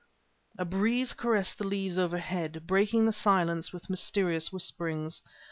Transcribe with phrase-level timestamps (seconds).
[0.57, 5.21] A breeze caressed the leaves overhead, breaking the silence with mysterious whisperings.